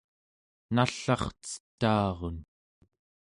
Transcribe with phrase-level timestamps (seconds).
[0.75, 2.37] nall'arcetaarun